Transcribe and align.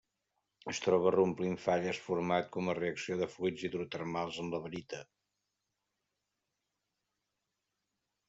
Es 0.71 0.79
troba 0.83 1.09
reomplint 1.15 1.57
falles, 1.65 1.99
format 2.05 2.47
com 2.55 2.71
a 2.71 2.75
reacció 2.79 3.17
de 3.19 3.27
fluids 3.33 3.65
hidrotermals 3.67 4.41
amb 4.45 4.57
la 4.57 4.63
barita. 4.65 5.03